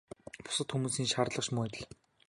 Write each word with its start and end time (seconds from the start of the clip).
Бусад 0.45 0.67
хүмүүсийн 0.73 1.11
шаардлага 1.13 1.45
ч 1.47 1.49
мөн 1.53 1.65
адил. 1.67 1.85